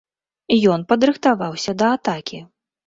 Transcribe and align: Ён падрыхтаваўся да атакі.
Ён 0.75 0.87
падрыхтаваўся 0.93 1.79
да 1.85 1.95
атакі. 2.01 2.45